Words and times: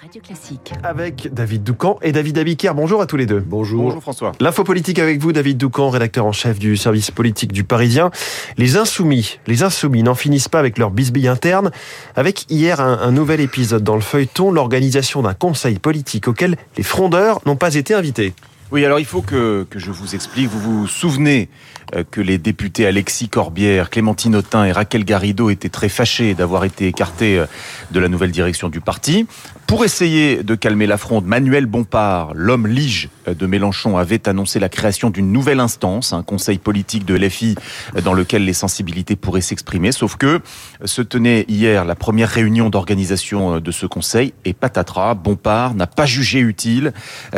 Radio 0.00 0.22
Classique. 0.22 0.72
Avec 0.82 1.28
David 1.34 1.62
Doucan 1.62 1.98
et 2.00 2.12
David 2.12 2.38
Abiker. 2.38 2.72
Bonjour 2.74 3.02
à 3.02 3.06
tous 3.06 3.18
les 3.18 3.26
deux. 3.26 3.40
Bonjour. 3.40 3.82
Bonjour 3.82 4.00
François. 4.00 4.32
L'info 4.40 4.64
politique 4.64 4.98
avec 4.98 5.20
vous, 5.20 5.32
David 5.32 5.58
Doucan, 5.58 5.90
rédacteur 5.90 6.24
en 6.24 6.32
chef 6.32 6.58
du 6.58 6.78
service 6.78 7.10
politique 7.10 7.52
du 7.52 7.64
Parisien. 7.64 8.10
Les 8.56 8.78
insoumis, 8.78 9.38
les 9.46 9.62
insoumis 9.62 10.02
n'en 10.02 10.14
finissent 10.14 10.48
pas 10.48 10.58
avec 10.58 10.78
leur 10.78 10.90
bisbille 10.90 11.28
interne. 11.28 11.70
Avec 12.16 12.50
hier 12.50 12.80
un, 12.80 12.98
un 12.98 13.12
nouvel 13.12 13.40
épisode 13.40 13.84
dans 13.84 13.94
le 13.94 14.00
feuilleton, 14.00 14.52
l'organisation 14.52 15.20
d'un 15.20 15.34
conseil 15.34 15.78
politique 15.78 16.28
auquel 16.28 16.56
les 16.78 16.82
frondeurs 16.82 17.40
n'ont 17.44 17.56
pas 17.56 17.74
été 17.74 17.92
invités. 17.92 18.32
Oui, 18.72 18.84
alors 18.84 19.00
il 19.00 19.04
faut 19.04 19.20
que, 19.20 19.66
que 19.68 19.80
je 19.80 19.90
vous 19.90 20.14
explique. 20.14 20.48
Vous 20.48 20.60
vous 20.60 20.86
souvenez 20.86 21.48
euh, 21.96 22.04
que 22.08 22.20
les 22.20 22.38
députés 22.38 22.86
Alexis 22.86 23.28
Corbière, 23.28 23.90
Clémentine 23.90 24.36
Autain 24.36 24.64
et 24.64 24.70
Raquel 24.70 25.04
Garrido 25.04 25.50
étaient 25.50 25.68
très 25.68 25.88
fâchés 25.88 26.34
d'avoir 26.34 26.64
été 26.64 26.86
écartés 26.86 27.40
euh, 27.40 27.46
de 27.90 27.98
la 27.98 28.06
nouvelle 28.06 28.30
direction 28.30 28.68
du 28.68 28.80
parti. 28.80 29.26
Pour 29.70 29.84
essayer 29.84 30.42
de 30.42 30.56
calmer 30.56 30.88
la 30.88 30.98
fronde, 30.98 31.26
Manuel 31.26 31.66
Bompard, 31.66 32.32
l'homme 32.34 32.66
lige 32.66 33.08
euh, 33.28 33.34
de 33.34 33.46
Mélenchon, 33.46 33.96
avait 33.96 34.28
annoncé 34.28 34.58
la 34.58 34.68
création 34.68 35.10
d'une 35.10 35.30
nouvelle 35.30 35.60
instance, 35.60 36.12
un 36.12 36.24
conseil 36.24 36.58
politique 36.58 37.04
de 37.04 37.14
LFI 37.14 37.54
dans 38.02 38.12
lequel 38.12 38.44
les 38.44 38.52
sensibilités 38.52 39.14
pourraient 39.14 39.40
s'exprimer. 39.40 39.92
Sauf 39.92 40.16
que 40.16 40.40
se 40.84 41.02
tenait 41.02 41.44
hier 41.46 41.84
la 41.84 41.94
première 41.94 42.30
réunion 42.30 42.68
d'organisation 42.68 43.60
de 43.60 43.70
ce 43.70 43.86
conseil 43.86 44.34
et 44.44 44.54
patatras, 44.54 45.14
Bompard 45.14 45.74
n'a 45.74 45.86
pas 45.86 46.04
jugé 46.04 46.40
utile 46.40 46.92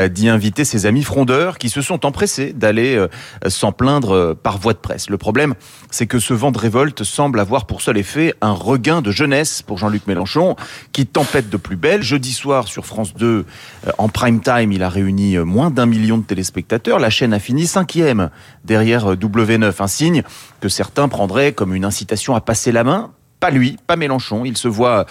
d'y 0.09 0.31
inviter 0.31 0.65
ses 0.65 0.87
amis 0.87 1.03
frondeurs 1.03 1.59
qui 1.59 1.69
se 1.69 1.83
sont 1.83 2.07
empressés 2.07 2.55
d'aller 2.55 2.97
euh, 2.97 3.09
s'en 3.51 3.73
plaindre 3.73 4.13
euh, 4.13 4.35
par 4.35 4.59
voie 4.59 4.73
de 4.73 4.79
presse. 4.79 5.11
Le 5.11 5.19
problème, 5.19 5.55
c'est 5.91 6.07
que 6.07 6.19
ce 6.19 6.35
vent 6.35 6.51
de 6.51 6.59
révolte 6.59 7.05
semble 7.05 7.41
avoir 7.41 7.67
pour 7.67 7.83
seul 7.83 7.99
effet 7.99 8.35
un 8.41 8.53
regain 8.53 9.03
de 9.03 9.11
jeunesse 9.11 9.63
pour 9.63 9.79
Jean-Luc 9.79 10.07
Mélenchon, 10.07 10.57
qui 10.93 11.07
tempête 11.07 11.51
de 11.51 11.57
plus 11.57 11.77
belle. 11.77 12.03
Jeudi 12.23 12.35
soir 12.35 12.69
sur 12.69 12.87
France 12.87 13.15
2, 13.15 13.27
euh, 13.27 13.91
en 13.99 14.09
prime 14.09 14.41
time, 14.41 14.71
il 14.71 14.85
a 14.85 14.89
réuni 14.89 15.39
moins 15.39 15.73
d'un 15.73 15.87
million 15.87 16.19
de 16.19 16.23
téléspectateurs. 16.23 17.01
La 17.01 17.11
chaîne 17.11 17.35
a 17.35 17.41
fini 17.41 17.67
cinquième 17.67 18.31
derrière 18.65 19.17
W9, 19.17 19.83
un 19.83 19.87
signe 19.89 20.23
que 20.61 20.69
certains 20.69 21.09
prendraient 21.09 21.53
comme 21.53 21.75
une 21.75 21.85
incitation 21.85 22.37
à 22.37 22.41
passer 22.41 22.71
la 22.71 22.85
main 22.85 23.11
pas 23.41 23.51
lui, 23.51 23.77
pas 23.89 23.97
Mélenchon. 23.97 24.45
Il 24.45 24.57
se 24.57 24.69
voit 24.69 25.05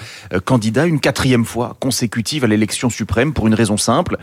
candidat 0.45 0.85
une 0.85 1.01
quatrième 1.01 1.43
fois 1.43 1.75
consécutive 1.81 2.45
à 2.45 2.47
l'élection 2.47 2.89
suprême 2.89 3.33
pour 3.33 3.45
une 3.45 3.53
raison 3.53 3.75
simple. 3.75 4.15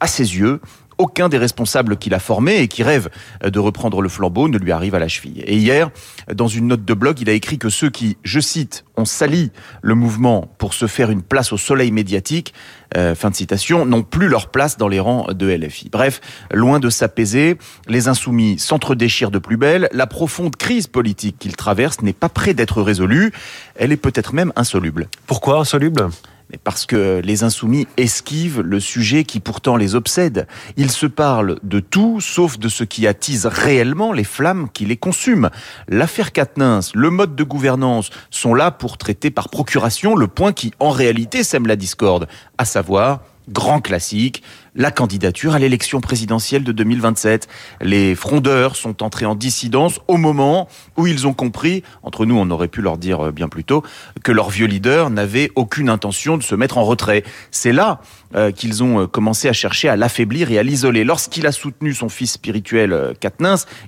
À 0.00 0.06
ses 0.06 0.36
yeux, 0.36 0.60
aucun 0.98 1.28
des 1.28 1.38
responsables 1.38 1.96
qu'il 1.96 2.14
a 2.14 2.18
formés 2.18 2.58
et 2.58 2.68
qui 2.68 2.82
rêvent 2.82 3.08
de 3.44 3.58
reprendre 3.58 4.02
le 4.02 4.08
flambeau 4.08 4.48
ne 4.48 4.58
lui 4.58 4.72
arrive 4.72 4.94
à 4.94 4.98
la 4.98 5.08
cheville. 5.08 5.42
Et 5.46 5.56
hier, 5.56 5.90
dans 6.32 6.48
une 6.48 6.68
note 6.68 6.84
de 6.84 6.94
blog, 6.94 7.20
il 7.20 7.28
a 7.28 7.32
écrit 7.32 7.58
que 7.58 7.68
ceux 7.68 7.90
qui, 7.90 8.16
je 8.22 8.40
cite, 8.40 8.84
ont 8.96 9.04
sali 9.04 9.50
le 9.82 9.94
mouvement 9.94 10.48
pour 10.58 10.74
se 10.74 10.86
faire 10.86 11.10
une 11.10 11.22
place 11.22 11.52
au 11.52 11.56
soleil 11.56 11.90
médiatique, 11.90 12.54
euh, 12.96 13.14
fin 13.14 13.30
de 13.30 13.34
citation, 13.34 13.84
n'ont 13.86 14.02
plus 14.02 14.28
leur 14.28 14.48
place 14.48 14.76
dans 14.76 14.88
les 14.88 15.00
rangs 15.00 15.26
de 15.32 15.50
LFI. 15.50 15.88
Bref, 15.90 16.20
loin 16.52 16.78
de 16.78 16.90
s'apaiser, 16.90 17.58
les 17.88 18.08
insoumis 18.08 18.58
s'entre-déchirent 18.58 19.30
de 19.30 19.38
plus 19.38 19.56
belle, 19.56 19.88
la 19.92 20.06
profonde 20.06 20.56
crise 20.56 20.86
politique 20.86 21.38
qu'ils 21.38 21.56
traversent 21.56 22.02
n'est 22.02 22.12
pas 22.12 22.28
près 22.28 22.54
d'être 22.54 22.82
résolue, 22.82 23.32
elle 23.76 23.92
est 23.92 23.96
peut-être 23.96 24.32
même 24.32 24.52
insoluble. 24.56 25.08
Pourquoi 25.26 25.58
insoluble? 25.58 26.08
Mais 26.50 26.58
parce 26.62 26.86
que 26.86 27.20
les 27.24 27.42
insoumis 27.42 27.86
esquivent 27.96 28.60
le 28.60 28.80
sujet 28.80 29.24
qui 29.24 29.40
pourtant 29.40 29.76
les 29.76 29.94
obsède. 29.94 30.46
Ils 30.76 30.90
se 30.90 31.06
parlent 31.06 31.58
de 31.62 31.80
tout 31.80 32.20
sauf 32.20 32.58
de 32.58 32.68
ce 32.68 32.84
qui 32.84 33.06
attise 33.06 33.46
réellement 33.46 34.12
les 34.12 34.24
flammes 34.24 34.68
qui 34.72 34.84
les 34.84 34.96
consument. 34.96 35.50
L'affaire 35.88 36.32
Quatennens, 36.32 36.92
le 36.94 37.10
mode 37.10 37.34
de 37.34 37.44
gouvernance 37.44 38.10
sont 38.30 38.54
là 38.54 38.70
pour 38.70 38.98
traiter 38.98 39.30
par 39.30 39.48
procuration 39.48 40.14
le 40.14 40.26
point 40.26 40.52
qui 40.52 40.72
en 40.80 40.90
réalité 40.90 41.42
sème 41.42 41.66
la 41.66 41.76
discorde, 41.76 42.28
à 42.58 42.64
savoir 42.64 43.20
grand 43.48 43.80
classique, 43.80 44.42
la 44.74 44.90
candidature 44.90 45.54
à 45.54 45.58
l'élection 45.58 46.00
présidentielle 46.00 46.64
de 46.64 46.72
2027. 46.72 47.48
Les 47.80 48.14
frondeurs 48.14 48.76
sont 48.76 49.02
entrés 49.02 49.26
en 49.26 49.34
dissidence 49.34 50.00
au 50.08 50.16
moment 50.16 50.68
où 50.96 51.06
ils 51.06 51.26
ont 51.26 51.34
compris, 51.34 51.82
entre 52.02 52.26
nous 52.26 52.36
on 52.36 52.50
aurait 52.50 52.68
pu 52.68 52.82
leur 52.82 52.98
dire 52.98 53.26
euh, 53.26 53.32
bien 53.32 53.48
plus 53.48 53.64
tôt, 53.64 53.82
que 54.22 54.32
leur 54.32 54.50
vieux 54.50 54.66
leader 54.66 55.10
n'avait 55.10 55.50
aucune 55.54 55.88
intention 55.88 56.36
de 56.36 56.42
se 56.42 56.54
mettre 56.54 56.78
en 56.78 56.84
retrait. 56.84 57.24
C'est 57.50 57.72
là 57.72 58.00
euh, 58.36 58.50
qu'ils 58.50 58.82
ont 58.82 59.02
euh, 59.02 59.06
commencé 59.06 59.48
à 59.48 59.52
chercher 59.52 59.88
à 59.88 59.94
l'affaiblir 59.94 60.50
et 60.50 60.58
à 60.58 60.64
l'isoler. 60.64 61.04
Lorsqu'il 61.04 61.46
a 61.46 61.52
soutenu 61.52 61.94
son 61.94 62.08
fils 62.08 62.32
spirituel 62.32 62.92
euh, 62.92 63.12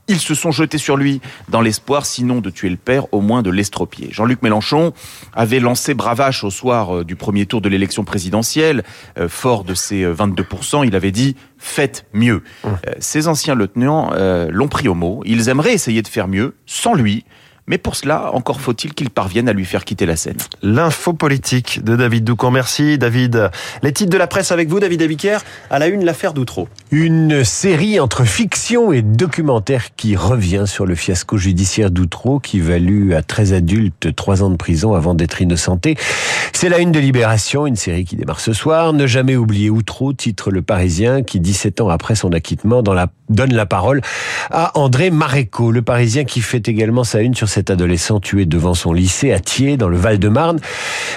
ils 0.07 0.21
se 0.21 0.35
sont 0.35 0.53
jetés 0.53 0.79
sur 0.79 0.97
lui 0.97 1.21
dans 1.49 1.61
l'espoir, 1.61 2.07
sinon 2.07 2.41
de 2.41 2.51
tuer 2.51 2.69
le 2.69 2.77
père, 2.77 3.13
au 3.13 3.21
moins 3.21 3.43
de 3.43 3.51
l'estropier. 3.51 4.09
Jean-Luc 4.13 4.43
Mélenchon 4.43 4.93
avait 5.35 5.59
lancé 5.59 5.95
bravache 5.95 6.45
au 6.45 6.51
soir 6.51 7.05
du 7.05 7.17
premier 7.17 7.47
tour 7.47 7.61
de 7.61 7.69
l'élection 7.69 8.05
présidentielle, 8.05 8.85
fort 9.29 9.65
de 9.65 9.75
ses 9.75 10.05
22% 10.07 10.76
il 10.83 10.97
avait 10.97 11.13
dit 11.13 11.37
faites 11.59 12.07
mieux. 12.13 12.43
Mmh. 12.65 12.69
Ces 12.99 13.29
anciens 13.29 13.55
lieutenants 13.55 14.11
l'ont 14.51 14.69
pris 14.69 14.89
au 14.89 14.95
mot. 14.95 15.23
Ils 15.25 15.49
aimeraient 15.49 15.75
essayer 15.75 16.03
de 16.03 16.09
faire 16.09 16.29
mieux 16.29 16.57
sans 16.67 16.95
lui. 16.95 17.25
Mais 17.69 17.79
pour 17.79 17.97
cela, 17.97 18.33
encore 18.33 18.61
faut-il 18.61 18.95
qu'il 18.95 19.11
parvienne 19.11 19.49
à 19.49 19.53
lui 19.53 19.65
faire 19.65 19.85
quitter 19.85 20.07
la 20.07 20.15
scène. 20.15 20.37
L'info 20.63 21.13
politique 21.13 21.83
de 21.83 21.97
David 21.97 22.23
Doucan. 22.23 22.53
Merci 22.53 22.97
David. 22.97 23.51
Les 23.83 23.93
titres 23.93 24.13
de 24.13 24.19
la 24.19 24.29
presse 24.29 24.53
avec 24.53 24.69
vous, 24.69 24.79
David 24.79 25.03
Abiker. 25.03 25.39
À 25.71 25.81
la 25.81 25.89
une, 25.89 26.05
l'affaire 26.05 26.33
d'Outreau. 26.33 26.69
Une 26.93 27.43
série 27.43 27.99
entre 27.99 28.25
fiction 28.25 28.93
et 28.93 29.03
documentaire 29.03 29.97
qui 29.97 30.15
revient 30.15 30.65
sur 30.67 30.87
le 30.87 30.95
fiasco 30.95 31.37
judiciaire 31.37 31.91
d'Outreau 31.91 32.39
qui 32.39 32.61
valut 32.61 33.15
à 33.15 33.23
13 33.23 33.53
adultes 33.53 34.15
3 34.15 34.45
ans 34.45 34.51
de 34.51 34.57
prison 34.57 34.95
avant 34.95 35.15
d'être 35.15 35.43
innocenté. 35.43 35.97
C'est 36.53 36.69
la 36.69 36.79
une 36.79 36.93
de 36.93 37.01
Libération, 37.01 37.67
une 37.67 37.77
série 37.77 38.05
qui 38.05 38.15
démarre 38.15 38.41
ce 38.41 38.53
soir. 38.53 38.93
Ne 38.93 39.09
jamais 39.09 39.35
oublier 39.35 39.71
Outreau, 39.71 40.13
titre 40.13 40.53
Le 40.53 40.63
Parisien, 40.63 41.25
qui 41.25 41.41
17 41.41 41.81
ans 41.81 41.89
après 41.89 42.15
son 42.15 42.33
acquittement 42.33 42.83
dans 42.83 42.95
la, 42.95 43.09
donne 43.29 43.53
la 43.53 43.67
parole 43.67 44.01
à 44.51 44.79
André 44.79 45.11
Maréco, 45.11 45.73
le 45.73 45.83
Parisien 45.83 46.25
qui 46.25 46.41
fait 46.41 46.69
également 46.69 47.03
sa 47.03 47.21
une 47.21 47.35
sur 47.35 47.49
cet 47.57 47.71
adolescent 47.71 48.21
tué 48.21 48.45
devant 48.45 48.75
son 48.75 48.93
lycée 48.93 49.33
à 49.33 49.41
Thiers, 49.41 49.79
dans 49.79 49.89
le 49.89 49.97
Val-de-Marne. 49.97 50.59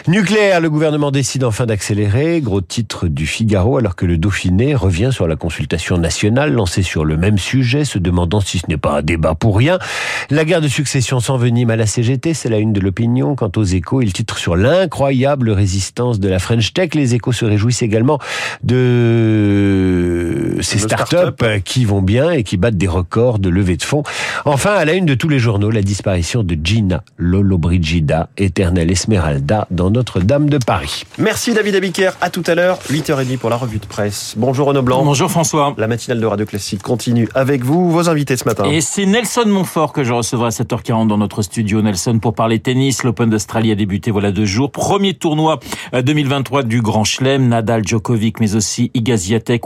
Nucléaire, 0.07 0.61
le 0.61 0.69
gouvernement 0.69 1.11
décide 1.11 1.43
enfin 1.43 1.65
d'accélérer. 1.65 2.39
Gros 2.39 2.61
titre 2.61 3.09
du 3.09 3.27
Figaro, 3.27 3.75
alors 3.77 3.97
que 3.97 4.05
le 4.05 4.17
Dauphiné 4.17 4.73
revient 4.73 5.09
sur 5.11 5.27
la 5.27 5.35
consultation 5.35 5.97
nationale 5.97 6.53
lancée 6.53 6.81
sur 6.81 7.03
le 7.03 7.17
même 7.17 7.37
sujet, 7.37 7.83
se 7.83 7.99
demandant 7.99 8.39
si 8.39 8.59
ce 8.59 8.67
n'est 8.69 8.77
pas 8.77 8.99
un 8.99 9.01
débat 9.01 9.35
pour 9.35 9.57
rien. 9.57 9.79
La 10.29 10.45
guerre 10.45 10.61
de 10.61 10.69
succession 10.69 11.19
s'envenime 11.19 11.71
à 11.71 11.75
la 11.75 11.85
CGT, 11.85 12.33
c'est 12.33 12.47
la 12.47 12.59
une 12.59 12.71
de 12.71 12.79
l'opinion. 12.79 13.35
Quant 13.35 13.51
aux 13.57 13.65
échos, 13.65 14.01
il 14.01 14.13
titre 14.13 14.37
sur 14.37 14.55
l'incroyable 14.55 15.49
résistance 15.49 16.21
de 16.21 16.29
la 16.29 16.39
French 16.39 16.71
Tech. 16.71 16.95
Les 16.95 17.15
échos 17.15 17.33
se 17.33 17.43
réjouissent 17.43 17.81
également 17.81 18.17
de 18.63 20.55
ces 20.61 20.77
startups 20.77 21.17
start 21.17 21.59
qui 21.65 21.83
vont 21.83 22.01
bien 22.01 22.31
et 22.31 22.43
qui 22.43 22.55
battent 22.55 22.77
des 22.77 22.87
records 22.87 23.39
de 23.39 23.49
levée 23.49 23.75
de 23.75 23.83
fonds. 23.83 24.03
Enfin, 24.45 24.75
à 24.75 24.85
la 24.85 24.93
une 24.93 25.05
de 25.05 25.15
tous 25.15 25.27
les 25.27 25.39
journaux, 25.39 25.69
la 25.69 25.81
disparition 25.81 26.28
de 26.37 26.57
Gina 26.63 27.03
Lollobrigida, 27.17 28.29
éternelle 28.37 28.91
Esmeralda, 28.91 29.67
dans 29.71 29.89
Notre-Dame 29.89 30.47
de 30.47 30.59
Paris. 30.59 31.03
Merci 31.17 31.53
David 31.55 31.75
Abiker. 31.75 32.11
À 32.21 32.29
tout 32.29 32.43
à 32.45 32.53
l'heure, 32.53 32.77
8h30 32.91 33.39
pour 33.39 33.49
la 33.49 33.55
revue 33.55 33.79
de 33.79 33.85
presse. 33.85 34.35
Bonjour 34.37 34.67
Renaud 34.67 34.83
Blanc. 34.83 35.03
Bonjour 35.03 35.31
François. 35.31 35.73
La 35.77 35.87
matinale 35.87 36.19
de 36.19 36.25
Radio 36.27 36.45
Classique 36.45 36.83
continue 36.83 37.27
avec 37.33 37.63
vous, 37.63 37.89
vos 37.89 38.09
invités 38.09 38.37
ce 38.37 38.45
matin. 38.45 38.65
Et 38.65 38.81
c'est 38.81 39.07
Nelson 39.07 39.45
Montfort 39.47 39.91
que 39.91 40.03
je 40.03 40.13
recevrai 40.13 40.47
à 40.47 40.49
7h40 40.49 41.07
dans 41.07 41.17
notre 41.17 41.41
studio. 41.41 41.81
Nelson 41.81 42.19
pour 42.19 42.35
parler 42.35 42.59
tennis. 42.59 43.03
L'Open 43.03 43.31
d'Australie 43.31 43.71
a 43.71 43.75
débuté 43.75 44.11
voilà 44.11 44.31
deux 44.31 44.45
jours. 44.45 44.71
Premier 44.71 45.15
tournoi 45.15 45.59
2023 45.93 46.59
euh, 46.59 46.63
du 46.63 46.81
Grand 46.83 47.05
Chelem. 47.05 47.47
Nadal, 47.47 47.87
Djokovic, 47.87 48.39
mais 48.39 48.55
aussi 48.55 48.91
Iga 48.93 49.15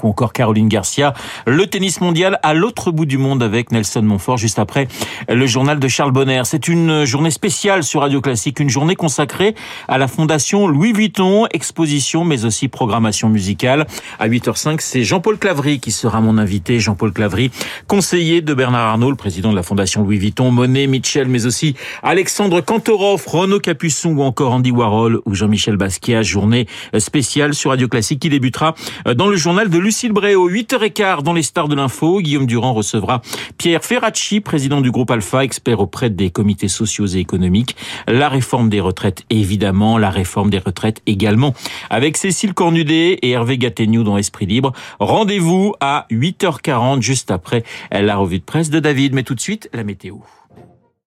ou 0.02 0.08
encore 0.08 0.32
Caroline 0.32 0.70
Garcia. 0.70 1.14
Le 1.46 1.68
tennis 1.68 2.00
mondial 2.00 2.40
à 2.42 2.54
l'autre 2.54 2.92
bout 2.92 3.06
du 3.06 3.18
monde 3.18 3.44
avec 3.44 3.72
Nelson 3.72 4.02
Montfort 4.02 4.38
juste 4.38 4.60
après 4.60 4.88
le 5.28 5.46
journal 5.46 5.80
de 5.80 5.88
Charles 5.90 6.12
Bonner. 6.12 6.42
C'est 6.54 6.68
une 6.68 7.04
journée 7.04 7.32
spéciale 7.32 7.84
sur 7.84 8.02
Radio 8.02 8.22
Classique, 8.22 8.60
une 8.60 8.70
journée 8.70 8.96
consacrée 8.96 9.56
à 9.88 9.98
la 9.98 10.08
Fondation 10.08 10.68
Louis 10.68 10.94
Vuitton, 10.94 11.48
exposition 11.52 12.26
mais 12.26 12.46
aussi 12.46 12.68
programmation 12.68 13.28
musicale. 13.28 13.88
À 14.20 14.30
8h05, 14.30 14.78
c'est 14.80 15.04
Jean-Paul 15.04 15.40
Clavry 15.40 15.80
qui 15.80 15.92
sera 15.92 16.22
mon 16.22 16.38
invité. 16.38 16.80
Jean-Paul 16.80 17.12
Clavry, 17.12 17.50
conseiller 17.88 18.42
de 18.42 18.54
Bernard 18.54 18.88
Arnault, 18.88 19.10
le 19.10 19.16
président 19.16 19.50
de 19.50 19.56
la 19.56 19.64
Fondation 19.64 20.04
Louis 20.04 20.20
Vuitton, 20.20 20.52
Monet, 20.52 20.86
Mitchell, 20.86 21.28
mais 21.28 21.48
aussi 21.48 21.74
Alexandre 22.04 22.62
Kantorov, 22.62 23.24
Renaud 23.26 23.60
Capuçon 23.60 24.12
ou 24.12 24.22
encore 24.22 24.54
Andy 24.54 24.70
Warhol 24.70 25.22
ou 25.26 25.34
Jean-Michel 25.34 25.76
Basquiat. 25.76 26.22
Journée 26.22 26.68
spéciale 27.00 27.56
sur 27.56 27.72
Radio 27.72 27.88
Classique 27.88 28.20
qui 28.20 28.30
débutera 28.30 28.76
dans 29.16 29.28
le 29.28 29.38
journal 29.38 29.72
de 29.72 29.80
Lucille 29.80 30.12
Bréau. 30.12 30.52
8h15 30.52 31.24
dans 31.24 31.34
les 31.34 31.42
stars 31.42 31.68
de 31.68 31.74
l'info. 31.74 32.20
Guillaume 32.20 32.46
Durand 32.46 32.76
recevra 32.76 33.24
Pierre 33.58 33.84
Ferracci, 33.84 34.40
président 34.40 34.82
du 34.82 34.92
groupe 34.92 35.10
Alpha, 35.10 35.44
expert 35.44 35.80
auprès 35.80 36.12
des 36.12 36.30
comités 36.44 36.68
sociaux 36.68 37.08
et 37.08 37.20
économiques, 37.20 37.78
la 38.06 38.28
réforme 38.28 38.68
des 38.68 38.82
retraites 38.82 39.24
évidemment, 39.30 39.98
la 39.98 40.10
réforme 40.10 40.50
des 40.50 40.58
retraites 40.58 41.02
également. 41.06 41.54
Avec 41.90 42.18
Cécile 42.18 42.54
Cornudet 42.54 43.14
et 43.22 43.30
Hervé 43.30 43.58
Gattegnou 43.58 44.04
dans 44.04 44.18
Esprit 44.18 44.46
Libre, 44.46 44.74
rendez-vous 45.00 45.74
à 45.80 46.06
8h40 46.12 47.02
juste 47.02 47.32
après 47.32 47.64
la 47.94 48.18
revue 48.18 48.40
de 48.40 48.44
presse 48.44 48.70
de 48.70 48.82
David. 48.82 49.14
Mais 49.14 49.24
tout 49.24 49.36
de 49.36 49.40
suite, 49.40 49.70
la 49.72 49.86
météo. 49.86 50.18